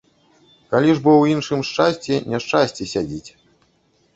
Калі 0.75 0.95
ж 0.95 1.03
бо 1.07 1.11
ў 1.17 1.23
іншым 1.35 1.61
шчасці 1.69 2.17
няшчасце 2.33 2.83
сядзіць. 2.93 3.31